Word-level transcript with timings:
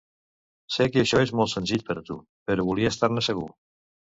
Sé 0.75 0.87
que 0.95 1.01
això 1.05 1.21
és 1.25 1.33
molt 1.41 1.53
senzill 1.53 1.85
per 1.91 1.99
a 1.99 2.03
tu, 2.09 2.17
però 2.51 2.67
volia 2.71 2.93
estar-ne 2.95 3.27
segur. 3.31 3.49